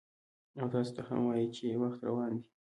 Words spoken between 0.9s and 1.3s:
ته هم